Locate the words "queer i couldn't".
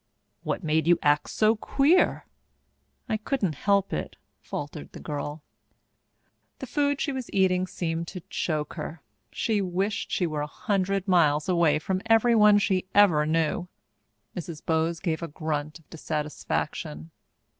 1.55-3.53